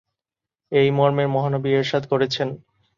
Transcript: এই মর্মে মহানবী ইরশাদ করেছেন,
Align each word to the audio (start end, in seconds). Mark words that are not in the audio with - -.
এই 0.71 0.89
মর্মে 0.97 1.25
মহানবী 1.27 1.69
ইরশাদ 1.73 2.03
করেছেন, 2.11 2.47